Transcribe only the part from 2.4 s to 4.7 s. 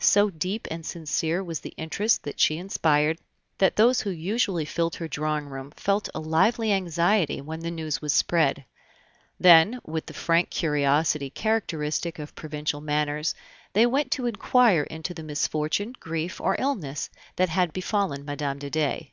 she inspired, that those who usually